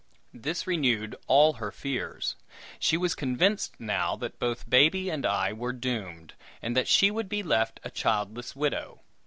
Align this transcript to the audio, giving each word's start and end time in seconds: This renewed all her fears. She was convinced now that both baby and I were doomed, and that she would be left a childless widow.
This 0.33 0.65
renewed 0.65 1.15
all 1.27 1.53
her 1.57 1.71
fears. 1.71 2.35
She 2.79 2.97
was 2.97 3.13
convinced 3.13 3.79
now 3.79 4.15
that 4.15 4.39
both 4.39 4.67
baby 4.67 5.11
and 5.11 5.27
I 5.27 5.53
were 5.53 5.73
doomed, 5.73 6.33
and 6.59 6.75
that 6.75 6.87
she 6.87 7.11
would 7.11 7.29
be 7.29 7.43
left 7.43 7.79
a 7.83 7.91
childless 7.91 8.55
widow. 8.55 9.01